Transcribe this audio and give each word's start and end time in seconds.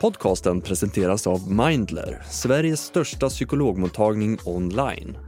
Podcasten 0.00 0.60
presenteras 0.60 1.26
av 1.26 1.50
Mindler, 1.50 2.22
Sveriges 2.30 2.80
största 2.80 3.28
psykologmottagning 3.28 4.38
online. 4.44 5.18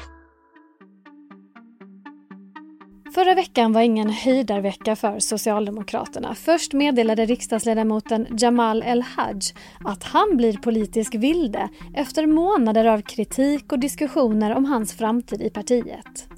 Förra 3.15 3.35
veckan 3.35 3.73
var 3.73 3.81
ingen 3.81 4.11
höjdarvecka 4.11 4.97
för 4.97 5.19
Socialdemokraterna. 5.19 6.35
Först 6.35 6.73
meddelade 6.73 7.27
riksdagsledamoten 7.27 8.27
Jamal 8.39 8.83
El-Haj 8.83 9.41
att 9.85 10.05
han 10.05 10.37
blir 10.37 10.57
politisk 10.57 11.15
vilde 11.15 11.69
efter 11.95 12.27
månader 12.27 12.85
av 12.85 13.03
kritik 13.03 13.73
och 13.73 13.79
diskussioner 13.79 14.57
om 14.57 14.65
hans 14.65 14.93
framtid 14.93 15.43
i 15.43 15.51
partiet. 15.51 16.29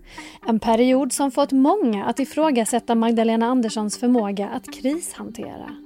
En 0.46 0.61
period 0.61 1.12
som 1.12 1.30
fått 1.30 1.53
många 1.53 2.05
att 2.05 2.21
ifrågasätta 2.21 2.95
Magdalena 2.95 3.46
Anderssons 3.46 3.98
förmåga 3.98 4.48
att 4.48 4.75
krishantera. 4.75 5.84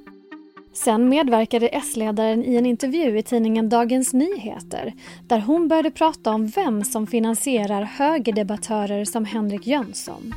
Sen 0.73 1.09
medverkade 1.09 1.69
S-ledaren 1.69 2.45
i 2.45 2.57
en 2.57 2.67
intervju 2.67 3.19
i 3.19 3.23
tidningen 3.23 3.69
Dagens 3.69 4.13
Nyheter 4.13 4.95
där 5.27 5.41
hon 5.41 5.69
började 5.69 5.91
prata 5.91 6.31
om 6.31 6.47
vem 6.47 6.85
som 6.85 7.07
finansierar 7.07 7.83
högerdebattörer 7.83 9.05
som 9.05 9.25
Henrik 9.25 9.67
Jönsson. 9.67 10.35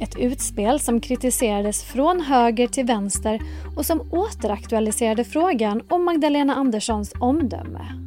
Ett 0.00 0.18
utspel 0.18 0.80
som 0.80 1.00
kritiserades 1.00 1.84
från 1.84 2.20
höger 2.20 2.66
till 2.68 2.86
vänster 2.86 3.40
och 3.76 3.86
som 3.86 4.00
återaktualiserade 4.12 5.24
frågan 5.24 5.82
om 5.88 6.04
Magdalena 6.04 6.54
Anderssons 6.54 7.12
omdöme. 7.20 8.06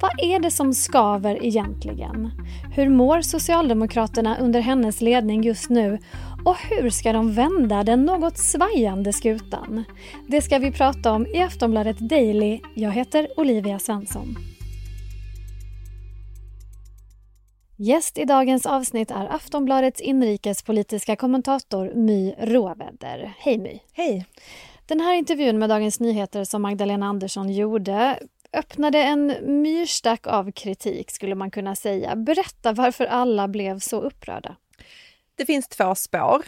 Vad 0.00 0.10
är 0.18 0.38
det 0.38 0.50
som 0.50 0.74
skaver 0.74 1.44
egentligen? 1.44 2.30
Hur 2.74 2.88
mår 2.88 3.20
Socialdemokraterna 3.20 4.36
under 4.38 4.60
hennes 4.60 5.00
ledning 5.00 5.42
just 5.42 5.70
nu 5.70 5.98
och 6.44 6.56
hur 6.56 6.90
ska 6.90 7.12
de 7.12 7.32
vända 7.32 7.84
den 7.84 8.04
något 8.04 8.38
svajande 8.38 9.12
skutan? 9.12 9.84
Det 10.28 10.42
ska 10.42 10.58
vi 10.58 10.72
prata 10.72 11.12
om 11.12 11.26
i 11.26 11.42
Aftonbladet 11.42 11.98
Daily. 11.98 12.60
Jag 12.74 12.92
heter 12.92 13.28
Olivia 13.36 13.78
Svensson. 13.78 14.36
Gäst 17.76 18.18
i 18.18 18.24
dagens 18.24 18.66
avsnitt 18.66 19.10
är 19.10 19.34
Aftonbladets 19.34 20.00
inrikespolitiska 20.00 21.16
kommentator 21.16 21.92
My 21.94 22.34
Råvedder. 22.38 23.34
Hej 23.38 23.58
My! 23.58 23.78
Hej! 23.92 24.26
Den 24.86 25.00
här 25.00 25.14
intervjun 25.14 25.58
med 25.58 25.68
Dagens 25.68 26.00
Nyheter 26.00 26.44
som 26.44 26.62
Magdalena 26.62 27.06
Andersson 27.06 27.52
gjorde 27.52 28.18
öppnade 28.52 29.02
en 29.02 29.34
myrstack 29.62 30.26
av 30.26 30.52
kritik 30.52 31.10
skulle 31.10 31.34
man 31.34 31.50
kunna 31.50 31.76
säga. 31.76 32.16
Berätta 32.16 32.72
varför 32.72 33.04
alla 33.06 33.48
blev 33.48 33.78
så 33.78 34.00
upprörda. 34.00 34.56
Det 35.40 35.46
finns 35.46 35.68
två 35.68 35.94
spår. 35.94 36.42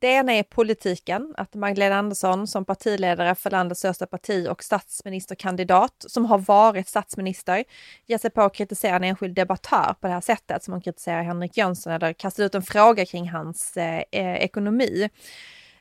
Det 0.00 0.06
ena 0.06 0.32
är 0.32 0.42
politiken, 0.42 1.34
att 1.36 1.54
Magdalena 1.54 1.98
Andersson 1.98 2.46
som 2.46 2.64
partiledare 2.64 3.34
för 3.34 3.50
landets 3.50 3.78
största 3.78 4.06
parti 4.06 4.46
och 4.50 4.64
statsministerkandidat, 4.64 6.04
som 6.08 6.24
har 6.26 6.38
varit 6.38 6.88
statsminister, 6.88 7.64
ger 8.06 8.18
sig 8.18 8.30
på 8.30 8.42
att 8.42 8.54
kritisera 8.54 8.96
en 8.96 9.04
enskild 9.04 9.34
debattör 9.34 9.94
på 10.00 10.06
det 10.06 10.12
här 10.12 10.20
sättet 10.20 10.64
som 10.64 10.72
hon 10.72 10.80
kritiserar 10.80 11.22
Henrik 11.22 11.56
Jönsson 11.56 11.92
eller 11.92 12.12
kastar 12.12 12.44
ut 12.44 12.54
en 12.54 12.62
fråga 12.62 13.06
kring 13.06 13.28
hans 13.30 13.76
eh, 13.76 14.02
eh 14.12 14.36
ekonomi. 14.36 15.08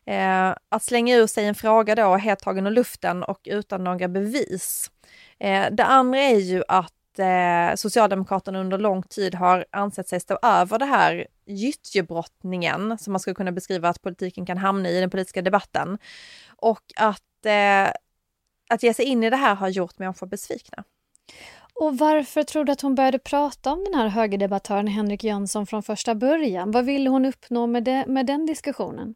Eh, 0.06 0.56
att 0.70 0.84
slänga 0.84 1.16
ur 1.16 1.28
sig 1.28 1.46
en 1.46 1.56
fråga 1.56 1.96
då 1.96 2.16
helt 2.16 2.40
tagen 2.40 2.68
ur 2.68 2.72
luften 2.72 3.24
och 3.24 3.42
utan 3.46 3.84
några 3.84 4.08
bevis. 4.08 4.92
Eh, 5.40 5.66
det 5.72 5.86
andra 5.86 6.20
är 6.20 6.40
ju 6.40 6.64
att 6.68 6.97
eh, 7.20 7.76
Socialdemokraterna 7.76 8.60
under 8.60 8.78
lång 8.78 9.04
tid 9.04 9.36
har 9.36 9.66
ansett 9.72 10.08
sig 10.08 10.20
stå 10.20 10.40
över 10.42 10.80
det 10.80 10.86
här 10.86 11.28
gyttjebrottningen 11.46 12.98
som 12.98 13.14
man 13.14 13.20
skulle 13.20 13.36
kunna 13.36 13.52
beskriva 13.52 13.90
att 13.90 14.02
politiken 14.02 14.46
kan 14.46 14.58
hamna 14.58 14.90
i 14.90 15.00
den 15.00 15.10
politiska 15.10 15.42
debatten. 15.42 15.98
Och 16.56 16.84
att, 16.96 17.46
eh, 17.46 17.94
att 18.70 18.84
ge 18.84 18.94
sig 18.94 19.06
in 19.06 19.24
i 19.24 19.30
det 19.30 19.36
här 19.36 19.56
har 19.56 19.70
gjort 19.70 20.00
människor 20.00 20.28
besvikna. 20.28 20.84
Och 21.74 21.98
varför 21.98 22.44
tror 22.44 22.66
du 22.66 22.72
att 22.72 22.82
hon 22.82 22.96
började 22.96 23.20
prata 23.20 23.72
om 23.72 23.84
den 23.84 23.94
här 23.94 24.08
högerdebattören 24.08 24.88
Henrik 24.88 25.24
Jönsson 25.24 25.68
från 25.68 25.84
första 25.84 26.16
början? 26.16 26.72
Vad 26.72 26.86
ville 26.86 27.10
hon 27.10 27.26
uppnå 27.26 27.68
med, 27.68 27.84
det, 27.84 28.06
med 28.08 28.26
den 28.26 28.46
diskussionen? 28.46 29.16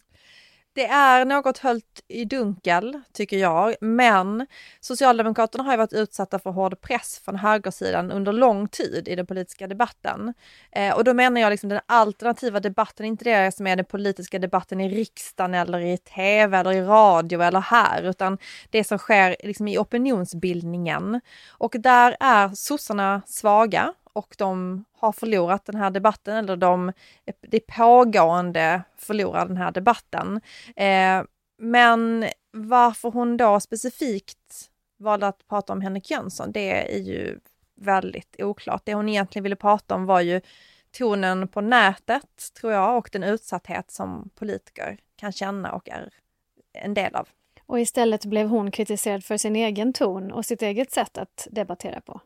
Det 0.73 0.85
är 0.85 1.25
något 1.25 1.57
höljt 1.57 2.03
i 2.07 2.25
dunkel, 2.25 3.01
tycker 3.13 3.37
jag, 3.37 3.75
men 3.81 4.47
Socialdemokraterna 4.79 5.63
har 5.63 5.73
ju 5.73 5.77
varit 5.77 5.93
utsatta 5.93 6.39
för 6.39 6.49
hård 6.49 6.81
press 6.81 7.21
från 7.25 7.35
högersidan 7.35 8.11
under 8.11 8.33
lång 8.33 8.67
tid 8.67 9.07
i 9.07 9.15
den 9.15 9.25
politiska 9.25 9.67
debatten. 9.67 10.33
Eh, 10.71 10.95
och 10.95 11.03
då 11.03 11.13
menar 11.13 11.41
jag 11.41 11.49
liksom 11.49 11.69
den 11.69 11.79
alternativa 11.85 12.59
debatten, 12.59 13.05
inte 13.05 13.23
det 13.23 13.55
som 13.55 13.67
är 13.67 13.75
den 13.75 13.85
politiska 13.85 14.39
debatten 14.39 14.81
i 14.81 14.89
riksdagen 14.89 15.53
eller 15.53 15.79
i 15.79 15.97
tv 15.97 16.57
eller 16.57 16.71
i 16.71 16.81
radio 16.81 17.41
eller 17.41 17.61
här, 17.61 18.03
utan 18.03 18.37
det 18.69 18.83
som 18.83 18.97
sker 18.97 19.35
liksom 19.43 19.67
i 19.67 19.77
opinionsbildningen. 19.77 21.21
Och 21.49 21.75
där 21.79 22.17
är 22.19 22.49
sossarna 22.49 23.21
svaga 23.25 23.93
och 24.13 24.35
de 24.37 24.83
har 24.93 25.11
förlorat 25.11 25.65
den 25.65 25.75
här 25.75 25.89
debatten 25.89 26.35
eller 26.35 26.57
de, 26.57 26.91
det 27.41 27.59
pågående 27.59 28.83
förlorar 28.97 29.45
den 29.45 29.57
här 29.57 29.71
debatten. 29.71 30.41
Eh, 30.75 31.23
men 31.57 32.25
varför 32.51 33.11
hon 33.11 33.37
då 33.37 33.59
specifikt 33.59 34.69
valde 34.99 35.27
att 35.27 35.47
prata 35.47 35.73
om 35.73 35.81
Henrik 35.81 36.11
Jönsson, 36.11 36.51
det 36.51 36.95
är 36.95 36.99
ju 36.99 37.39
väldigt 37.75 38.35
oklart. 38.39 38.81
Det 38.85 38.93
hon 38.93 39.09
egentligen 39.09 39.43
ville 39.43 39.55
prata 39.55 39.95
om 39.95 40.05
var 40.05 40.21
ju 40.21 40.41
tonen 40.91 41.47
på 41.47 41.61
nätet, 41.61 42.53
tror 42.59 42.73
jag, 42.73 42.97
och 42.97 43.09
den 43.11 43.23
utsatthet 43.23 43.91
som 43.91 44.29
politiker 44.35 44.97
kan 45.15 45.31
känna 45.31 45.71
och 45.71 45.89
är 45.89 46.09
en 46.73 46.93
del 46.93 47.15
av. 47.15 47.29
Och 47.65 47.79
istället 47.79 48.25
blev 48.25 48.47
hon 48.47 48.71
kritiserad 48.71 49.23
för 49.23 49.37
sin 49.37 49.55
egen 49.55 49.93
ton 49.93 50.31
och 50.31 50.45
sitt 50.45 50.61
eget 50.61 50.91
sätt 50.91 51.17
att 51.17 51.47
debattera 51.51 52.01
på. 52.01 52.21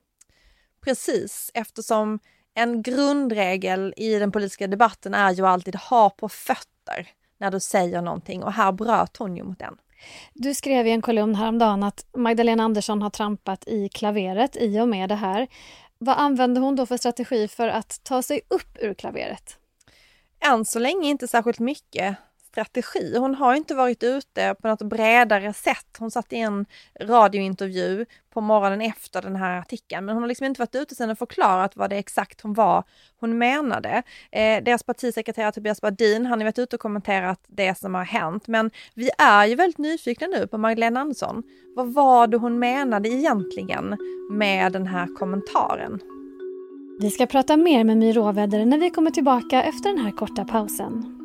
Precis, 0.86 1.52
eftersom 1.54 2.20
en 2.54 2.82
grundregel 2.82 3.94
i 3.98 4.20
den 4.20 4.32
politiska 4.32 4.68
debatten 4.68 5.14
är 5.14 5.32
ju 5.32 5.46
alltid 5.46 5.76
ha 5.76 6.10
på 6.10 6.30
fötter 6.30 7.08
när 7.38 7.52
du 7.52 7.60
säger 7.60 8.02
någonting 8.02 8.44
och 8.44 8.54
här 8.54 8.72
bröt 8.72 9.18
hon 9.18 9.38
ju 9.38 9.44
mot 9.44 9.60
den. 9.60 9.78
Du 10.34 10.54
skrev 10.54 10.88
i 10.88 10.92
en 10.92 11.02
kolumn 11.02 11.36
häromdagen 11.36 11.84
att 11.84 12.06
Magdalena 12.18 12.64
Andersson 12.64 13.02
har 13.02 13.10
trampat 13.10 13.68
i 13.68 13.90
klaveret 13.90 14.58
i 14.60 14.80
och 14.80 14.88
med 14.88 15.10
det 15.10 15.16
här. 15.16 15.48
Vad 15.98 16.18
använder 16.18 16.62
hon 16.62 16.76
då 16.76 16.86
för 16.86 16.98
strategi 16.98 17.48
för 17.48 17.68
att 17.68 18.00
ta 18.04 18.22
sig 18.22 18.42
upp 18.48 18.78
ur 18.80 18.94
klaveret? 18.94 19.58
Än 20.40 20.66
så 20.66 20.80
länge 20.80 21.10
inte 21.10 21.28
särskilt 21.28 21.60
mycket 21.60 22.18
strategi. 22.56 23.18
Hon 23.18 23.36
har 23.36 23.56
inte 23.56 23.76
varit 23.76 24.04
ute 24.04 24.56
på 24.62 24.68
något 24.68 24.82
bredare 24.82 25.54
sätt. 25.54 25.98
Hon 26.00 26.12
satt 26.12 26.34
i 26.34 26.38
en 26.38 26.66
radiointervju 27.02 28.06
på 28.34 28.42
morgonen 28.42 28.82
efter 28.82 29.22
den 29.22 29.36
här 29.36 29.60
artikeln, 29.60 30.06
men 30.06 30.16
hon 30.16 30.24
har 30.24 30.28
liksom 30.28 30.46
inte 30.46 30.62
varit 30.62 30.76
ute 30.76 30.96
sen 30.96 31.10
och 31.10 31.18
förklarat 31.18 31.76
vad 31.76 31.90
det 31.90 31.98
exakt 31.98 32.42
hon 32.42 32.54
var 32.54 32.84
hon 33.20 33.38
menade. 33.38 34.04
Eh, 34.32 34.64
deras 34.64 34.84
partisekreterare 34.84 35.52
Tobias 35.52 35.82
Badin, 35.82 36.26
han 36.26 36.40
har 36.40 36.46
varit 36.46 36.60
ute 36.60 36.76
och 36.76 36.80
kommenterat 36.80 37.40
det 37.48 37.78
som 37.78 37.96
har 37.96 38.04
hänt, 38.04 38.48
men 38.48 38.72
vi 38.94 39.10
är 39.18 39.46
ju 39.46 39.56
väldigt 39.56 39.78
nyfikna 39.78 40.28
nu 40.28 40.48
på 40.48 40.58
Magdalena 40.58 41.00
Andersson. 41.00 41.44
Vad 41.76 41.94
var 41.94 42.28
det 42.28 42.38
hon 42.38 42.60
menade 42.60 43.10
egentligen 43.10 43.98
med 44.32 44.72
den 44.72 44.88
här 44.88 45.16
kommentaren? 45.16 46.00
Vi 47.00 47.10
ska 47.12 47.26
prata 47.26 47.58
mer 47.58 47.84
med 47.84 47.98
My 47.98 48.12
Råväder 48.12 48.66
när 48.66 48.78
vi 48.78 48.90
kommer 48.90 49.12
tillbaka 49.12 49.64
efter 49.64 49.90
den 49.90 50.06
här 50.06 50.12
korta 50.12 50.46
pausen. 50.46 51.25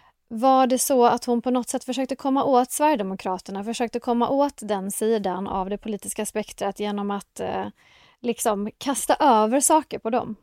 Var 0.33 0.67
det 0.67 0.79
så 0.79 1.05
att 1.05 1.25
hon 1.25 1.41
på 1.41 1.51
något 1.51 1.69
sätt 1.69 1.83
försökte 1.83 2.15
komma 2.15 2.43
åt 2.43 2.71
Sverigedemokraterna, 2.71 3.63
försökte 3.63 3.99
komma 3.99 4.29
åt 4.29 4.59
den 4.61 4.91
sidan 4.91 5.47
av 5.47 5.69
det 5.69 5.77
politiska 5.77 6.25
spektrat 6.25 6.79
genom 6.79 7.11
att 7.11 7.39
eh, 7.39 7.67
liksom 8.19 8.71
kasta 8.77 9.15
över 9.15 9.59
saker 9.59 9.99
på 9.99 10.09
dem? 10.09 10.35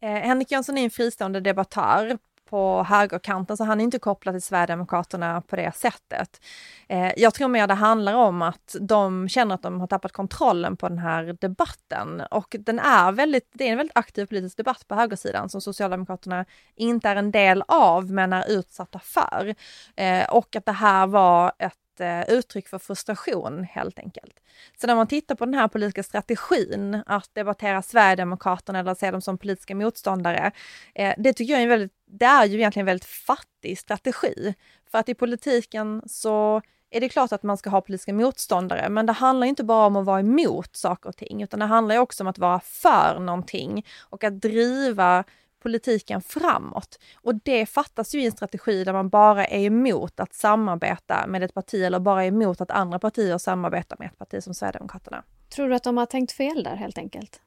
Eh, 0.00 0.08
Henrik 0.08 0.50
Jönsson 0.50 0.78
är 0.78 0.84
en 0.84 0.90
fristående 0.90 1.40
debattör 1.40 2.18
på 2.50 2.84
högerkanten, 2.88 3.56
så 3.56 3.64
han 3.64 3.80
är 3.80 3.84
inte 3.84 3.98
kopplad 3.98 4.34
till 4.34 4.42
Sverigedemokraterna 4.42 5.40
på 5.40 5.56
det 5.56 5.76
sättet. 5.76 6.40
Eh, 6.88 7.12
jag 7.16 7.34
tror 7.34 7.48
mer 7.48 7.66
det 7.66 7.74
handlar 7.74 8.14
om 8.14 8.42
att 8.42 8.76
de 8.80 9.28
känner 9.28 9.54
att 9.54 9.62
de 9.62 9.80
har 9.80 9.86
tappat 9.86 10.12
kontrollen 10.12 10.76
på 10.76 10.88
den 10.88 10.98
här 10.98 11.36
debatten 11.40 12.22
och 12.30 12.56
den 12.58 12.78
är 12.78 13.12
väldigt, 13.12 13.50
det 13.52 13.68
är 13.68 13.72
en 13.72 13.78
väldigt 13.78 13.98
aktiv 13.98 14.26
politisk 14.26 14.56
debatt 14.56 14.88
på 14.88 14.94
högersidan 14.94 15.48
som 15.48 15.60
Socialdemokraterna 15.60 16.44
inte 16.76 17.08
är 17.08 17.16
en 17.16 17.30
del 17.30 17.62
av 17.68 18.10
men 18.10 18.32
är 18.32 18.50
utsatta 18.50 18.98
för. 18.98 19.54
Eh, 19.96 20.28
och 20.28 20.56
att 20.56 20.66
det 20.66 20.72
här 20.72 21.06
var 21.06 21.52
ett 21.58 21.83
ett 22.00 22.28
eh, 22.28 22.34
uttryck 22.34 22.68
för 22.68 22.78
frustration 22.78 23.64
helt 23.64 23.98
enkelt. 23.98 24.40
Så 24.80 24.86
när 24.86 24.94
man 24.94 25.06
tittar 25.06 25.34
på 25.34 25.44
den 25.44 25.54
här 25.54 25.68
politiska 25.68 26.02
strategin, 26.02 27.02
att 27.06 27.34
debattera 27.34 27.82
Sverigedemokraterna 27.82 28.78
eller 28.78 28.94
se 28.94 29.10
dem 29.10 29.20
som 29.20 29.38
politiska 29.38 29.74
motståndare, 29.74 30.52
eh, 30.94 31.14
det 31.18 31.32
tycker 31.32 31.52
jag 31.52 31.60
är 31.60 31.62
en 31.62 31.68
väldigt, 31.68 31.92
det 32.06 32.24
är 32.24 32.44
ju 32.44 32.58
egentligen 32.58 32.82
en 32.82 32.86
väldigt 32.86 33.08
fattig 33.08 33.78
strategi. 33.78 34.54
För 34.90 34.98
att 34.98 35.08
i 35.08 35.14
politiken 35.14 36.02
så 36.06 36.62
är 36.90 37.00
det 37.00 37.08
klart 37.08 37.32
att 37.32 37.42
man 37.42 37.56
ska 37.56 37.70
ha 37.70 37.80
politiska 37.80 38.12
motståndare, 38.12 38.88
men 38.88 39.06
det 39.06 39.12
handlar 39.12 39.46
inte 39.46 39.64
bara 39.64 39.86
om 39.86 39.96
att 39.96 40.06
vara 40.06 40.20
emot 40.20 40.76
saker 40.76 41.08
och 41.08 41.16
ting, 41.16 41.42
utan 41.42 41.60
det 41.60 41.66
handlar 41.66 41.98
också 41.98 42.22
om 42.22 42.26
att 42.26 42.38
vara 42.38 42.60
för 42.60 43.18
någonting 43.20 43.86
och 44.00 44.24
att 44.24 44.40
driva 44.40 45.24
politiken 45.64 46.22
framåt. 46.22 46.98
Och 47.16 47.34
det 47.34 47.66
fattas 47.66 48.14
ju 48.14 48.22
i 48.22 48.26
en 48.26 48.32
strategi 48.32 48.84
där 48.84 48.92
man 48.92 49.08
bara 49.08 49.46
är 49.46 49.64
emot 49.64 50.20
att 50.20 50.34
samarbeta 50.34 51.26
med 51.26 51.42
ett 51.42 51.54
parti 51.54 51.82
eller 51.82 51.98
bara 51.98 52.24
är 52.24 52.28
emot 52.28 52.60
att 52.60 52.70
andra 52.70 52.98
partier 52.98 53.38
samarbetar 53.38 53.96
med 53.98 54.06
ett 54.06 54.18
parti 54.18 54.42
som 54.42 54.54
Sverigedemokraterna. 54.54 55.22
Tror 55.54 55.68
du 55.68 55.74
att 55.74 55.84
de 55.84 55.96
har 55.96 56.06
tänkt 56.06 56.32
fel 56.32 56.62
där 56.62 56.76
helt 56.76 56.98
enkelt? 56.98 57.40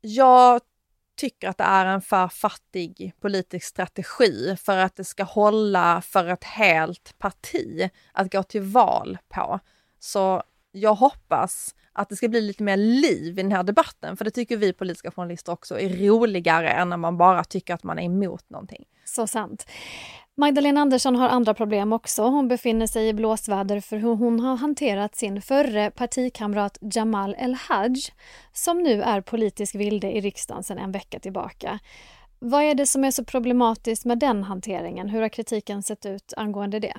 Jag 0.00 0.60
tycker 1.16 1.48
att 1.48 1.58
det 1.58 1.64
är 1.64 1.86
en 1.86 2.02
för 2.02 2.28
fattig 2.28 3.12
politisk 3.20 3.66
strategi 3.66 4.56
för 4.56 4.76
att 4.78 4.96
det 4.96 5.04
ska 5.04 5.24
hålla 5.24 6.00
för 6.00 6.26
ett 6.26 6.44
helt 6.44 7.18
parti 7.18 7.90
att 8.12 8.32
gå 8.32 8.42
till 8.42 8.62
val 8.62 9.18
på. 9.28 9.60
Så 9.98 10.42
jag 10.72 10.94
hoppas 10.94 11.74
att 11.96 12.08
det 12.08 12.16
ska 12.16 12.28
bli 12.28 12.40
lite 12.40 12.62
mer 12.62 12.76
liv 12.76 13.38
i 13.38 13.42
den 13.42 13.52
här 13.52 13.62
debatten, 13.62 14.16
för 14.16 14.24
det 14.24 14.30
tycker 14.30 14.56
vi 14.56 14.72
politiska 14.72 15.10
journalister 15.10 15.52
också 15.52 15.80
är 15.80 15.88
roligare 15.88 16.70
än 16.70 16.88
när 16.88 16.96
man 16.96 17.16
bara 17.18 17.44
tycker 17.44 17.74
att 17.74 17.84
man 17.84 17.98
är 17.98 18.02
emot 18.02 18.50
någonting. 18.50 18.84
Så 19.04 19.26
sant. 19.26 19.66
Magdalena 20.38 20.80
Andersson 20.80 21.16
har 21.16 21.28
andra 21.28 21.54
problem 21.54 21.92
också. 21.92 22.22
Hon 22.22 22.48
befinner 22.48 22.86
sig 22.86 23.08
i 23.08 23.14
blåsväder 23.14 23.80
för 23.80 23.96
hur 23.96 24.14
hon 24.14 24.40
har 24.40 24.56
hanterat 24.56 25.16
sin 25.16 25.42
förre 25.42 25.90
partikamrat 25.90 26.78
Jamal 26.80 27.36
El-Haj 27.38 27.94
som 28.52 28.78
nu 28.82 29.02
är 29.02 29.20
politisk 29.20 29.74
vilde 29.74 30.16
i 30.16 30.20
riksdagen 30.20 30.62
sedan 30.62 30.78
en 30.78 30.92
vecka 30.92 31.20
tillbaka. 31.20 31.78
Vad 32.38 32.62
är 32.62 32.74
det 32.74 32.86
som 32.86 33.04
är 33.04 33.10
så 33.10 33.24
problematiskt 33.24 34.04
med 34.04 34.18
den 34.18 34.42
hanteringen? 34.42 35.08
Hur 35.08 35.20
har 35.22 35.28
kritiken 35.28 35.82
sett 35.82 36.06
ut 36.06 36.32
angående 36.36 36.80
det? 36.80 36.94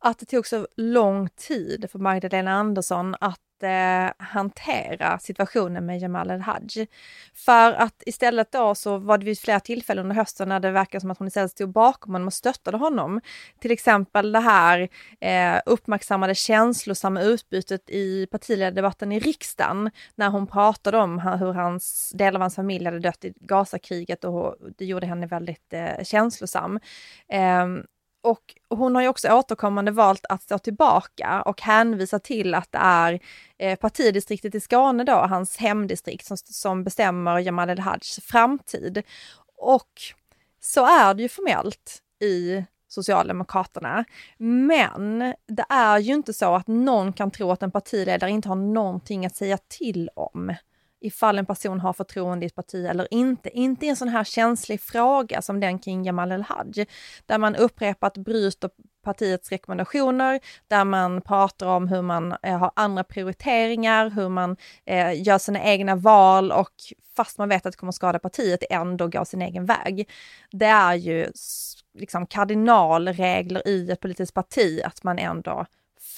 Att 0.00 0.18
det 0.18 0.26
tog 0.26 0.46
så 0.46 0.66
lång 0.76 1.28
tid 1.28 1.86
för 1.92 1.98
Magdalena 1.98 2.52
Andersson 2.52 3.14
att 3.20 3.62
eh, 3.62 4.26
hantera 4.26 5.18
situationen 5.18 5.86
med 5.86 5.98
Jamal 5.98 6.30
El-Haj. 6.30 6.88
För 7.34 7.72
att 7.72 8.02
istället 8.06 8.52
då 8.52 8.74
så 8.74 8.98
var 8.98 9.18
det 9.18 9.24
vid 9.24 9.38
flera 9.38 9.60
tillfällen 9.60 10.04
under 10.04 10.16
hösten 10.16 10.48
när 10.48 10.60
det 10.60 10.70
verkar 10.70 11.00
som 11.00 11.10
att 11.10 11.18
hon 11.18 11.28
istället 11.28 11.50
stod 11.50 11.72
bakom 11.72 12.12
honom 12.12 12.26
och 12.26 12.32
stöttade 12.32 12.76
honom. 12.76 13.20
Till 13.60 13.70
exempel 13.70 14.32
det 14.32 14.40
här 14.40 14.88
eh, 15.20 15.60
uppmärksammade 15.66 16.34
känslosamma 16.34 17.22
utbytet 17.22 17.90
i 17.90 18.26
partiledardebatten 18.26 19.12
i 19.12 19.18
riksdagen 19.18 19.90
när 20.14 20.28
hon 20.30 20.46
pratade 20.46 20.98
om 20.98 21.18
hur 21.18 21.52
hans, 21.52 22.12
del 22.14 22.34
av 22.36 22.40
hans 22.40 22.54
familj 22.54 22.84
hade 22.84 22.98
dött 22.98 23.24
i 23.24 23.32
Gazakriget 23.40 24.24
och 24.24 24.56
det 24.78 24.84
gjorde 24.84 25.06
henne 25.06 25.26
väldigt 25.26 25.72
eh, 25.72 26.04
känslosam. 26.04 26.80
Eh, 27.28 27.66
och 28.22 28.54
hon 28.68 28.94
har 28.94 29.02
ju 29.02 29.08
också 29.08 29.32
återkommande 29.32 29.90
valt 29.90 30.26
att 30.28 30.42
stå 30.42 30.58
tillbaka 30.58 31.42
och 31.42 31.62
hänvisa 31.62 32.18
till 32.18 32.54
att 32.54 32.72
det 32.72 32.78
är 32.78 33.20
eh, 33.58 33.78
partidistriktet 33.78 34.54
i 34.54 34.60
Skåne 34.60 35.04
då, 35.04 35.12
hans 35.12 35.56
hemdistrikt, 35.56 36.26
som, 36.26 36.36
som 36.36 36.84
bestämmer 36.84 37.38
Jamal 37.38 37.70
El-Hajs 37.70 38.20
framtid. 38.22 39.02
Och 39.56 39.92
så 40.60 40.86
är 40.86 41.14
det 41.14 41.22
ju 41.22 41.28
formellt 41.28 42.02
i 42.20 42.64
Socialdemokraterna. 42.88 44.04
Men 44.38 45.18
det 45.46 45.66
är 45.68 45.98
ju 45.98 46.14
inte 46.14 46.32
så 46.32 46.54
att 46.54 46.66
någon 46.66 47.12
kan 47.12 47.30
tro 47.30 47.50
att 47.50 47.62
en 47.62 47.70
partiledare 47.70 48.30
inte 48.30 48.48
har 48.48 48.56
någonting 48.56 49.26
att 49.26 49.36
säga 49.36 49.58
till 49.68 50.10
om 50.14 50.54
ifall 51.00 51.38
en 51.38 51.46
person 51.46 51.80
har 51.80 51.92
förtroende 51.92 52.46
i 52.46 52.46
ett 52.46 52.54
parti 52.54 52.86
eller 52.86 53.08
inte. 53.10 53.50
Inte 53.50 53.86
i 53.86 53.88
en 53.88 53.96
sån 53.96 54.08
här 54.08 54.24
känslig 54.24 54.80
fråga 54.80 55.42
som 55.42 55.60
den 55.60 55.78
kring 55.78 56.04
Jamal 56.04 56.32
El-Haj, 56.32 56.86
där 57.26 57.38
man 57.38 57.56
upprepat 57.56 58.16
bryter 58.16 58.70
partiets 59.04 59.50
rekommendationer, 59.50 60.40
där 60.68 60.84
man 60.84 61.20
pratar 61.20 61.66
om 61.66 61.88
hur 61.88 62.02
man 62.02 62.36
eh, 62.42 62.58
har 62.58 62.72
andra 62.76 63.04
prioriteringar, 63.04 64.10
hur 64.10 64.28
man 64.28 64.56
eh, 64.84 65.22
gör 65.22 65.38
sina 65.38 65.62
egna 65.62 65.96
val 65.96 66.52
och 66.52 66.74
fast 67.16 67.38
man 67.38 67.48
vet 67.48 67.66
att 67.66 67.72
det 67.72 67.78
kommer 67.78 67.92
skada 67.92 68.18
partiet 68.18 68.64
ändå 68.70 69.08
går 69.08 69.24
sin 69.24 69.42
egen 69.42 69.66
väg. 69.66 70.08
Det 70.50 70.66
är 70.66 70.94
ju 70.94 71.32
liksom 71.94 72.26
kardinalregler 72.26 73.68
i 73.68 73.90
ett 73.90 74.00
politiskt 74.00 74.34
parti 74.34 74.80
att 74.84 75.02
man 75.02 75.18
ändå 75.18 75.66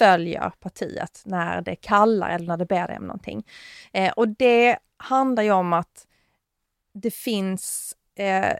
följer 0.00 0.52
partiet 0.60 1.22
när 1.24 1.60
det 1.60 1.76
kallar 1.76 2.30
eller 2.30 2.46
när 2.46 2.56
det 2.56 2.66
ber 2.66 2.86
dig 2.86 2.96
om 2.96 3.06
någonting. 3.06 3.46
Eh, 3.92 4.12
och 4.12 4.28
det 4.28 4.78
handlar 4.96 5.42
ju 5.42 5.52
om 5.52 5.72
att 5.72 6.06
det 6.94 7.10
finns 7.10 7.94
eh, 8.14 8.56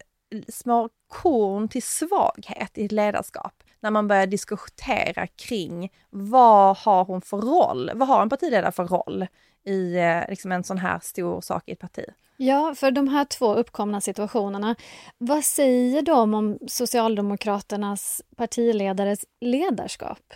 små 0.49 0.89
korn 1.09 1.69
till 1.69 1.83
svaghet 1.83 2.79
i 2.79 2.85
ett 2.85 2.93
ledarskap 2.93 3.63
när 3.81 3.91
man 3.91 4.09
börjar 4.09 4.27
diskutera 4.27 5.27
kring 5.27 5.93
vad 6.11 6.77
har 6.77 7.05
hon 7.05 7.21
för 7.23 7.37
roll? 7.37 7.91
Vad 7.95 8.09
har 8.09 8.23
en 8.23 8.29
partiledare 8.29 8.73
för 8.73 8.85
roll 8.85 9.27
i 9.65 9.97
eh, 9.97 10.29
liksom 10.29 10.53
en 10.53 10.65
sån 10.65 10.79
här 10.79 10.99
stor 11.03 11.41
sak 11.41 11.63
i 11.67 11.73
ett 11.73 11.79
parti? 11.79 12.05
Ja, 12.37 12.75
för 12.75 12.91
de 12.91 13.09
här 13.09 13.25
två 13.25 13.55
uppkomna 13.55 14.01
situationerna, 14.01 14.77
vad 15.19 15.45
säger 15.45 16.03
de 16.03 16.35
om 16.35 16.59
Socialdemokraternas 16.69 18.23
partiledares 18.37 19.25
ledarskap? 19.41 20.35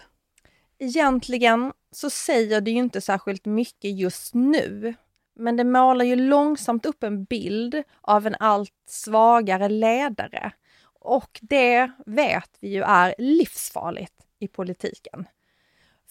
Egentligen 0.79 1.73
så 1.93 2.11
säger 2.11 2.61
det 2.61 2.71
ju 2.71 2.77
inte 2.77 3.01
särskilt 3.01 3.45
mycket 3.45 3.99
just 3.99 4.35
nu. 4.35 4.95
Men 5.37 5.57
det 5.57 5.65
målar 5.65 6.05
ju 6.05 6.17
långsamt 6.17 6.87
upp 6.87 7.03
en 7.03 7.25
bild 7.25 7.83
av 8.01 8.27
en 8.27 8.37
allt 8.41 8.73
svagare 8.89 9.69
ledare. 9.69 10.53
Och 11.01 11.41
det 11.43 11.91
vet 12.07 12.51
vi 12.61 12.69
ju 12.69 12.83
är 12.83 13.15
livsfarligt 13.19 14.15
i 14.39 14.49
politiken. 14.49 15.27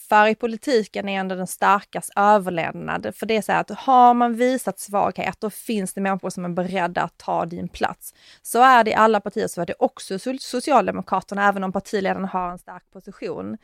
För 0.10 0.28
i 0.28 0.36
politiken 0.36 1.10
är 1.10 1.20
ändå 1.20 1.36
den 1.36 1.48
starkas 1.48 2.10
överlevnad. 2.16 3.16
För 3.16 3.26
det 3.26 3.38
är 3.38 3.42
så 3.42 3.52
här 3.52 3.62
att 3.62 3.70
har 3.70 4.14
man 4.14 4.36
visat 4.36 4.80
svaghet, 4.80 5.42
då 5.42 5.50
finns 5.50 5.94
det 5.94 6.02
människor 6.02 6.30
som 6.30 6.46
är 6.46 6.50
beredda 6.50 7.02
att 7.02 7.18
ta 7.18 7.46
din 7.46 7.68
plats. 7.68 8.14
Så 8.42 8.62
är 8.62 8.84
det 8.84 8.92
i 8.92 8.94
alla 8.94 9.20
partier, 9.20 9.48
så 9.48 9.62
är 9.62 9.66
det 9.66 9.76
också 9.80 10.20
Socialdemokraterna, 10.40 11.48
även 11.48 11.64
om 11.64 11.72
partiledarna 11.72 12.28
har 12.28 12.52
en 12.52 12.58
stark 12.58 12.84
position. 12.94 13.58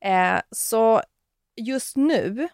Eh, 0.00 0.40
så 0.50 1.02
just 1.56 1.96
nu 1.96 2.48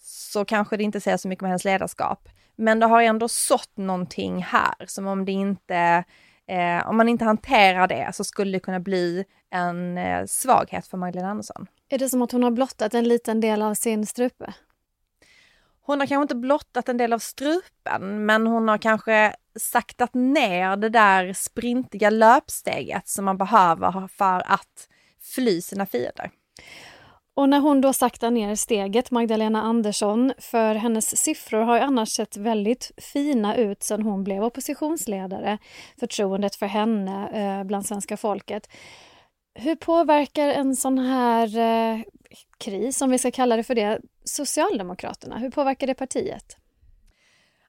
så 0.00 0.44
kanske 0.44 0.76
det 0.76 0.84
inte 0.84 1.00
säger 1.00 1.16
så 1.16 1.28
mycket 1.28 1.42
om 1.42 1.48
hennes 1.48 1.64
ledarskap. 1.64 2.28
Men 2.56 2.80
det 2.80 2.86
har 2.86 3.02
ändå 3.02 3.28
sått 3.28 3.76
någonting 3.76 4.42
här 4.42 4.86
som 4.86 5.06
om 5.06 5.24
det 5.24 5.32
inte, 5.32 6.04
eh, 6.46 6.88
om 6.88 6.96
man 6.96 7.08
inte 7.08 7.24
hanterar 7.24 7.88
det 7.88 8.10
så 8.14 8.24
skulle 8.24 8.52
det 8.52 8.60
kunna 8.60 8.80
bli 8.80 9.24
en 9.50 9.98
eh, 9.98 10.26
svaghet 10.26 10.86
för 10.86 10.96
Magdalena 10.96 11.30
Andersson. 11.30 11.66
Är 11.88 11.98
det 11.98 12.08
som 12.08 12.22
att 12.22 12.32
hon 12.32 12.42
har 12.42 12.50
blottat 12.50 12.94
en 12.94 13.08
liten 13.08 13.40
del 13.40 13.62
av 13.62 13.74
sin 13.74 14.06
strupe? 14.06 14.54
Hon 15.82 16.00
har 16.00 16.06
kanske 16.06 16.22
inte 16.22 16.34
blottat 16.34 16.88
en 16.88 16.96
del 16.96 17.12
av 17.12 17.18
strupen, 17.18 18.26
men 18.26 18.46
hon 18.46 18.68
har 18.68 18.78
kanske 18.78 19.34
saktat 19.58 20.14
ner 20.14 20.76
det 20.76 20.88
där 20.88 21.32
sprintiga 21.32 22.10
löpsteget 22.10 23.08
som 23.08 23.24
man 23.24 23.38
behöver 23.38 24.08
för 24.08 24.42
att 24.52 24.88
fly 25.34 25.60
sina 25.60 25.86
fiender. 25.86 26.30
Och 27.34 27.48
när 27.48 27.60
hon 27.60 27.80
då 27.80 27.92
saktar 27.92 28.30
ner 28.30 28.54
steget, 28.54 29.10
Magdalena 29.10 29.62
Andersson, 29.62 30.32
för 30.38 30.74
hennes 30.74 31.22
siffror 31.22 31.60
har 31.60 31.76
ju 31.76 31.82
annars 31.82 32.08
sett 32.08 32.36
väldigt 32.36 32.90
fina 32.96 33.56
ut 33.56 33.82
sedan 33.82 34.02
hon 34.02 34.24
blev 34.24 34.44
oppositionsledare, 34.44 35.58
förtroendet 36.00 36.56
för 36.56 36.66
henne 36.66 37.28
eh, 37.32 37.64
bland 37.64 37.86
svenska 37.86 38.16
folket. 38.16 38.68
Hur 39.54 39.76
påverkar 39.76 40.48
en 40.48 40.76
sån 40.76 40.98
här 40.98 41.58
eh, 41.58 42.00
kris, 42.58 43.02
om 43.02 43.10
vi 43.10 43.18
ska 43.18 43.30
kalla 43.30 43.56
det 43.56 43.62
för 43.62 43.74
det, 43.74 44.00
Socialdemokraterna? 44.24 45.38
Hur 45.38 45.50
påverkar 45.50 45.86
det 45.86 45.94
partiet? 45.94 46.59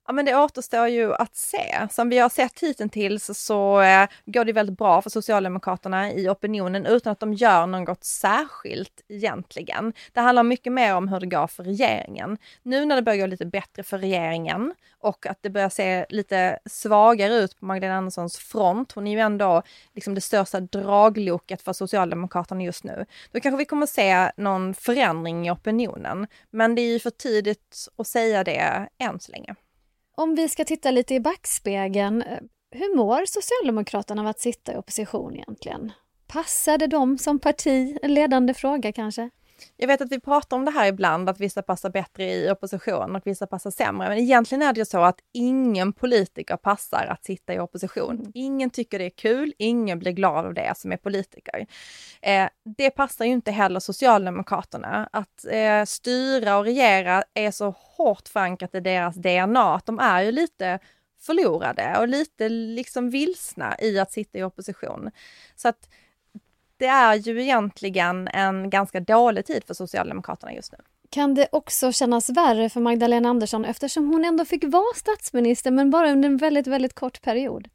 Ja, 0.07 0.13
men 0.13 0.25
det 0.25 0.35
återstår 0.35 0.87
ju 0.87 1.13
att 1.13 1.35
se. 1.35 1.87
Som 1.91 2.09
vi 2.09 2.17
har 2.17 2.29
sett 2.29 2.59
hittills 2.59 3.29
så 3.33 3.81
eh, 3.81 4.07
går 4.25 4.45
det 4.45 4.53
väldigt 4.53 4.77
bra 4.77 5.01
för 5.01 5.09
Socialdemokraterna 5.09 6.11
i 6.11 6.29
opinionen 6.29 6.85
utan 6.85 7.11
att 7.11 7.19
de 7.19 7.33
gör 7.33 7.67
något 7.67 8.03
särskilt 8.03 9.01
egentligen. 9.09 9.93
Det 10.13 10.19
handlar 10.19 10.43
mycket 10.43 10.73
mer 10.73 10.95
om 10.95 11.07
hur 11.07 11.19
det 11.19 11.25
går 11.25 11.47
för 11.47 11.63
regeringen. 11.63 12.37
Nu 12.63 12.85
när 12.85 12.95
det 12.95 13.01
börjar 13.01 13.19
gå 13.19 13.25
lite 13.25 13.45
bättre 13.45 13.83
för 13.83 13.97
regeringen 13.97 14.73
och 14.99 15.25
att 15.25 15.37
det 15.41 15.49
börjar 15.49 15.69
se 15.69 16.05
lite 16.09 16.59
svagare 16.65 17.33
ut 17.33 17.59
på 17.59 17.65
Magdalena 17.65 17.97
Anderssons 17.97 18.37
front. 18.37 18.91
Hon 18.91 19.07
är 19.07 19.11
ju 19.11 19.19
ändå 19.19 19.63
liksom 19.95 20.15
det 20.15 20.21
största 20.21 20.59
dragloket 20.59 21.61
för 21.61 21.73
Socialdemokraterna 21.73 22.63
just 22.63 22.83
nu. 22.83 23.05
Då 23.31 23.39
kanske 23.39 23.57
vi 23.57 23.65
kommer 23.65 23.85
se 23.85 24.31
någon 24.37 24.73
förändring 24.73 25.47
i 25.47 25.51
opinionen. 25.51 26.27
Men 26.49 26.75
det 26.75 26.81
är 26.81 26.91
ju 26.91 26.99
för 26.99 27.09
tidigt 27.09 27.87
att 27.97 28.07
säga 28.07 28.43
det 28.43 28.87
än 28.99 29.19
så 29.19 29.31
länge. 29.31 29.55
Om 30.21 30.35
vi 30.35 30.49
ska 30.49 30.65
titta 30.65 30.91
lite 30.91 31.13
i 31.13 31.19
backspegeln, 31.19 32.21
eh, 32.21 32.39
hur 32.71 32.95
mår 32.95 33.25
Socialdemokraterna 33.25 34.21
av 34.21 34.27
att 34.27 34.39
sitta 34.39 34.73
i 34.73 34.77
opposition 34.77 35.35
egentligen? 35.35 35.91
Passade 36.27 36.87
de 36.87 37.17
som 37.17 37.39
parti? 37.39 37.97
En 38.01 38.13
ledande 38.13 38.53
fråga 38.53 38.91
kanske? 38.91 39.29
Jag 39.77 39.87
vet 39.87 40.01
att 40.01 40.11
vi 40.11 40.19
pratar 40.19 40.57
om 40.57 40.65
det 40.65 40.71
här 40.71 40.87
ibland, 40.87 41.29
att 41.29 41.39
vissa 41.39 41.61
passar 41.61 41.89
bättre 41.89 42.33
i 42.33 42.51
opposition 42.51 43.15
och 43.15 43.21
vissa 43.25 43.47
passar 43.47 43.71
sämre. 43.71 44.09
Men 44.09 44.17
egentligen 44.17 44.61
är 44.61 44.73
det 44.73 44.79
ju 44.79 44.85
så 44.85 45.01
att 45.01 45.19
ingen 45.33 45.93
politiker 45.93 46.57
passar 46.57 47.05
att 47.05 47.25
sitta 47.25 47.53
i 47.53 47.59
opposition. 47.59 48.15
Mm. 48.19 48.31
Ingen 48.33 48.69
tycker 48.69 48.99
det 48.99 49.05
är 49.05 49.09
kul, 49.09 49.53
ingen 49.57 49.99
blir 49.99 50.11
glad 50.11 50.45
av 50.45 50.53
det 50.53 50.73
som 50.77 50.91
är 50.91 50.97
politiker. 50.97 51.65
Eh, 52.21 52.47
det 52.77 52.89
passar 52.89 53.25
ju 53.25 53.31
inte 53.31 53.51
heller 53.51 53.79
Socialdemokraterna. 53.79 55.09
Att 55.11 55.45
eh, 55.51 55.85
styra 55.85 56.57
och 56.57 56.63
regera 56.63 57.23
är 57.33 57.51
så 57.51 57.75
hårt 57.77 58.27
förankrat 58.27 58.75
i 58.75 58.79
deras 58.79 59.15
DNA, 59.15 59.75
att 59.75 59.85
de 59.85 59.99
är 59.99 60.21
ju 60.21 60.31
lite 60.31 60.79
förlorade 61.21 61.97
och 61.99 62.07
lite 62.07 62.49
liksom 62.49 63.09
vilsna 63.09 63.75
i 63.79 63.99
att 63.99 64.11
sitta 64.11 64.39
i 64.39 64.43
opposition. 64.43 65.11
Så 65.55 65.67
att 65.67 65.89
det 66.81 66.87
är 66.87 67.15
ju 67.15 67.41
egentligen 67.41 68.27
en 68.27 68.69
ganska 68.69 68.99
dålig 68.99 69.45
tid 69.45 69.63
för 69.67 69.73
Socialdemokraterna 69.73 70.53
just 70.53 70.71
nu. 70.71 70.77
Kan 71.09 71.33
det 71.33 71.47
också 71.51 71.91
kännas 71.91 72.29
värre 72.29 72.69
för 72.69 72.79
Magdalena 72.79 73.29
Andersson 73.29 73.65
eftersom 73.65 74.07
hon 74.07 74.25
ändå 74.25 74.45
fick 74.45 74.63
vara 74.63 74.95
statsminister 74.95 75.71
men 75.71 75.89
bara 75.89 76.11
under 76.11 76.29
en 76.29 76.37
väldigt, 76.37 76.67
väldigt 76.67 76.93
kort 76.93 77.21
period? 77.21 77.67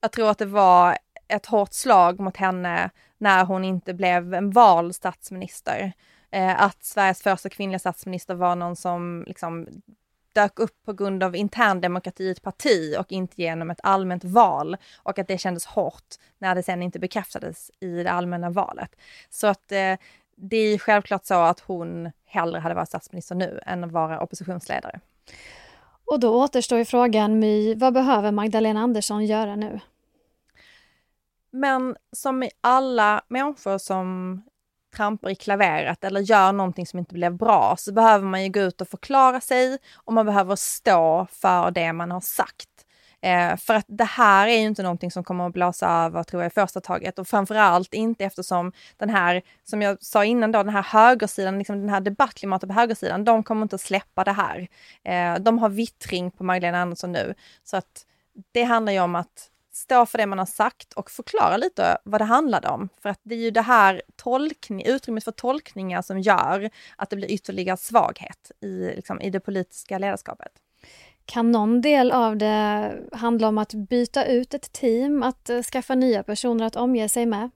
Jag 0.00 0.12
tror 0.12 0.30
att 0.30 0.38
det 0.38 0.46
var 0.46 0.98
ett 1.28 1.46
hårt 1.46 1.72
slag 1.72 2.20
mot 2.20 2.36
henne 2.36 2.90
när 3.18 3.44
hon 3.44 3.64
inte 3.64 3.94
blev 3.94 4.34
en 4.34 4.50
vald 4.50 4.94
statsminister. 4.94 5.92
Eh, 6.30 6.62
att 6.62 6.84
Sveriges 6.84 7.22
första 7.22 7.48
kvinnliga 7.48 7.78
statsminister 7.78 8.34
var 8.34 8.56
någon 8.56 8.76
som 8.76 9.24
liksom 9.26 9.68
dök 10.34 10.58
upp 10.58 10.84
på 10.84 10.92
grund 10.92 11.22
av 11.22 11.36
intern 11.36 11.80
demokrati 11.80 12.24
i 12.24 12.30
ett 12.30 12.42
parti 12.42 12.96
och 12.98 13.12
inte 13.12 13.42
genom 13.42 13.70
ett 13.70 13.80
allmänt 13.82 14.24
val 14.24 14.76
och 15.02 15.18
att 15.18 15.28
det 15.28 15.38
kändes 15.38 15.66
hårt 15.66 16.14
när 16.38 16.54
det 16.54 16.62
sen 16.62 16.82
inte 16.82 16.98
bekräftades 16.98 17.70
i 17.80 18.02
det 18.02 18.10
allmänna 18.10 18.50
valet. 18.50 18.96
Så 19.30 19.46
att 19.46 19.72
eh, 19.72 19.96
det 20.36 20.56
är 20.56 20.78
självklart 20.78 21.26
så 21.26 21.34
att 21.34 21.60
hon 21.60 22.10
hellre 22.24 22.58
hade 22.58 22.74
varit 22.74 22.88
statsminister 22.88 23.34
nu 23.34 23.60
än 23.66 23.84
att 23.84 23.92
vara 23.92 24.20
oppositionsledare. 24.20 25.00
Och 26.06 26.20
då 26.20 26.42
återstår 26.44 26.78
ju 26.78 26.84
frågan 26.84 27.38
My, 27.38 27.74
vad 27.74 27.94
behöver 27.94 28.32
Magdalena 28.32 28.80
Andersson 28.80 29.26
göra 29.26 29.56
nu? 29.56 29.80
Men 31.50 31.96
som 32.12 32.42
i 32.42 32.50
alla 32.60 33.24
människor 33.28 33.78
som 33.78 34.42
trampar 34.96 35.30
i 35.30 35.34
klaveret 35.34 36.04
eller 36.04 36.20
gör 36.20 36.52
någonting 36.52 36.86
som 36.86 36.98
inte 36.98 37.14
blev 37.14 37.36
bra 37.36 37.74
så 37.78 37.92
behöver 37.92 38.26
man 38.26 38.42
ju 38.42 38.48
gå 38.48 38.60
ut 38.60 38.80
och 38.80 38.88
förklara 38.88 39.40
sig 39.40 39.78
och 39.94 40.12
man 40.12 40.26
behöver 40.26 40.56
stå 40.56 41.26
för 41.30 41.70
det 41.70 41.92
man 41.92 42.10
har 42.10 42.20
sagt. 42.20 42.68
Eh, 43.24 43.56
för 43.56 43.74
att 43.74 43.84
det 43.88 44.04
här 44.04 44.48
är 44.48 44.58
ju 44.58 44.66
inte 44.66 44.82
någonting 44.82 45.10
som 45.10 45.24
kommer 45.24 45.46
att 45.46 45.52
blåsa 45.52 45.88
över 45.88 46.22
tror 46.22 46.42
jag 46.42 46.50
i 46.50 46.54
första 46.54 46.80
taget 46.80 47.18
och 47.18 47.28
framförallt 47.28 47.94
inte 47.94 48.24
eftersom 48.24 48.72
den 48.96 49.10
här, 49.10 49.42
som 49.64 49.82
jag 49.82 49.96
sa 50.00 50.24
innan 50.24 50.52
då, 50.52 50.62
den 50.62 50.72
här 50.72 50.82
högersidan, 50.82 51.58
liksom 51.58 51.80
den 51.80 51.88
här 51.88 52.00
debattklimatet 52.00 52.68
på 52.68 52.74
högersidan, 52.74 53.24
de 53.24 53.42
kommer 53.42 53.62
inte 53.62 53.76
att 53.76 53.80
släppa 53.80 54.24
det 54.24 54.32
här. 54.32 54.68
Eh, 55.04 55.42
de 55.42 55.58
har 55.58 55.68
vittring 55.68 56.30
på 56.30 56.44
Magdalena 56.44 56.82
Andersson 56.82 57.12
nu. 57.12 57.34
Så 57.64 57.76
att 57.76 58.06
det 58.52 58.62
handlar 58.62 58.92
ju 58.92 59.00
om 59.00 59.14
att 59.14 59.50
stå 59.76 60.06
för 60.06 60.18
det 60.18 60.26
man 60.26 60.38
har 60.38 60.46
sagt 60.46 60.92
och 60.92 61.10
förklara 61.10 61.56
lite 61.56 61.98
vad 62.04 62.20
det 62.20 62.24
handlade 62.24 62.68
om. 62.68 62.88
För 63.02 63.08
att 63.08 63.20
det 63.22 63.34
är 63.34 63.38
ju 63.38 63.50
det 63.50 63.62
här 63.62 64.02
tolkning, 64.16 64.84
utrymmet 64.86 65.24
för 65.24 65.32
tolkningar 65.32 66.02
som 66.02 66.20
gör 66.20 66.70
att 66.96 67.10
det 67.10 67.16
blir 67.16 67.30
ytterligare 67.30 67.76
svaghet 67.76 68.50
i, 68.60 68.66
liksom, 68.96 69.20
i 69.20 69.30
det 69.30 69.40
politiska 69.40 69.98
ledarskapet. 69.98 70.52
Kan 71.26 71.52
någon 71.52 71.80
del 71.80 72.12
av 72.12 72.36
det 72.36 72.92
handla 73.12 73.48
om 73.48 73.58
att 73.58 73.74
byta 73.74 74.26
ut 74.26 74.54
ett 74.54 74.72
team, 74.72 75.22
att 75.22 75.50
eh, 75.50 75.62
skaffa 75.62 75.94
nya 75.94 76.22
personer 76.22 76.64
att 76.64 76.76
omge 76.76 77.08
sig 77.08 77.26
med? 77.26 77.50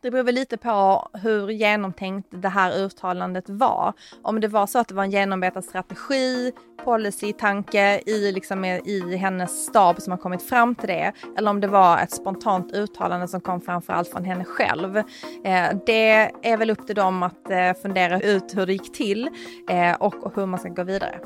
Det 0.00 0.10
beror 0.10 0.24
väl 0.24 0.34
lite 0.34 0.56
på 0.56 1.08
hur 1.12 1.50
genomtänkt 1.50 2.28
det 2.30 2.48
här 2.48 2.78
uttalandet 2.78 3.48
var. 3.48 3.92
Om 4.22 4.40
det 4.40 4.48
var 4.48 4.66
så 4.66 4.78
att 4.78 4.88
det 4.88 4.94
var 4.94 5.02
en 5.02 5.10
genombetad 5.10 5.62
strategi, 5.62 6.52
policy, 6.84 7.32
tanke 7.32 8.00
i, 8.06 8.32
liksom, 8.32 8.64
i 8.64 9.16
hennes 9.16 9.66
stab 9.66 10.02
som 10.02 10.10
har 10.10 10.18
kommit 10.18 10.42
fram 10.42 10.74
till 10.74 10.88
det. 10.88 11.12
Eller 11.38 11.50
om 11.50 11.60
det 11.60 11.66
var 11.66 11.98
ett 11.98 12.10
spontant 12.10 12.72
uttalande 12.72 13.28
som 13.28 13.40
kom 13.40 13.60
framförallt 13.60 14.08
från 14.08 14.24
henne 14.24 14.44
själv. 14.44 14.96
Eh, 14.96 15.68
det 15.86 16.30
är 16.42 16.56
väl 16.56 16.70
upp 16.70 16.86
till 16.86 16.96
dem 16.96 17.22
att 17.22 17.50
eh, 17.50 17.72
fundera 17.82 18.20
ut 18.20 18.56
hur 18.56 18.66
det 18.66 18.72
gick 18.72 18.92
till 18.92 19.30
eh, 19.70 19.94
och, 19.94 20.14
och 20.14 20.36
hur 20.36 20.46
man 20.46 20.60
ska 20.60 20.68
gå 20.68 20.82
vidare. 20.82 21.18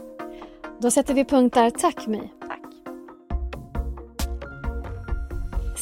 Då 0.81 0.91
sätter 0.91 1.15
vi 1.15 1.25
punkt 1.25 1.55
där. 1.55 1.71
Tack 1.71 2.07
My. 2.07 2.21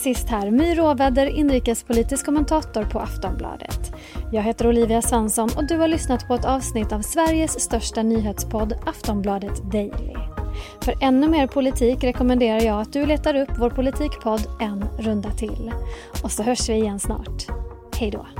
Sist 0.00 0.28
här, 0.28 0.50
My 0.50 0.74
Råväder, 0.74 1.26
inrikespolitisk 1.26 2.26
kommentator 2.26 2.84
på 2.84 3.00
Aftonbladet. 3.00 3.92
Jag 4.32 4.42
heter 4.42 4.66
Olivia 4.68 5.02
Svensson 5.02 5.48
och 5.56 5.66
du 5.66 5.76
har 5.76 5.88
lyssnat 5.88 6.28
på 6.28 6.34
ett 6.34 6.44
avsnitt 6.44 6.92
av 6.92 7.00
Sveriges 7.00 7.60
största 7.60 8.02
nyhetspodd 8.02 8.72
Aftonbladet 8.86 9.72
Daily. 9.72 10.14
För 10.80 10.94
ännu 11.00 11.28
mer 11.28 11.46
politik 11.46 12.04
rekommenderar 12.04 12.60
jag 12.60 12.80
att 12.80 12.92
du 12.92 13.06
letar 13.06 13.34
upp 13.34 13.50
vår 13.58 13.70
politikpodd 13.70 14.40
En 14.60 14.84
runda 14.98 15.30
till. 15.30 15.72
Och 16.22 16.32
så 16.32 16.42
hörs 16.42 16.68
vi 16.68 16.74
igen 16.74 17.00
snart. 17.00 17.46
Hej 17.98 18.10
då! 18.10 18.39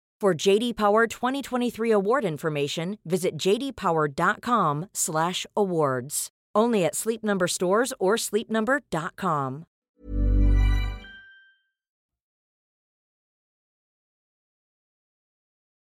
For 0.21 0.47
JD 0.47 0.73
Power 0.73 1.07
2023 1.07 1.91
award 1.91 2.25
information, 2.25 2.97
visit 3.03 3.45
jdpower.com/awards. 3.45 6.29
Only 6.57 6.85
at 6.85 6.95
Sleep 6.95 7.23
Number 7.23 7.47
stores 7.47 7.93
or 7.99 8.17
sleepnumber.com. 8.17 9.65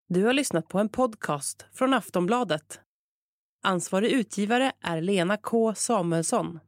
Du 0.09 0.25
har 0.25 0.33
lyssnat 0.33 0.69
på 0.69 0.79
en 0.79 0.89
podcast 0.89 1.67
från 1.73 1.95
Aftonbladet. 1.95 2.81
Ansvarig 3.63 4.13
utgivare 4.13 4.73
är 4.83 5.01
Lena 5.01 5.37
K 5.37 5.75
Samuelsson. 5.75 6.61